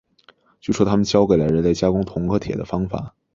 [0.59, 3.13] 据说他们教给了人类加工铜和铁的方法。